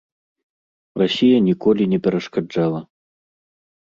Расія 1.01 1.37
ніколі 1.49 1.83
не 1.93 1.99
перашкаджала. 2.07 2.81